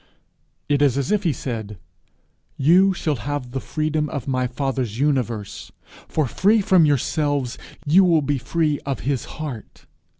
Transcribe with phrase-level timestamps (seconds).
[0.67, 1.77] It is as if he said,
[2.57, 5.71] 'You shall have the freedom of my father's universe;
[6.07, 9.85] for, free from yourselves, you will be free of his heart.